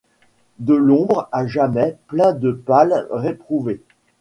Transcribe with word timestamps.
De 0.57 0.73
l’ombre 0.73 1.29
à 1.31 1.45
jamais 1.45 1.95
pleins 2.07 2.33
de 2.33 2.51
pâles 2.51 3.05
réprouvés! 3.11 3.83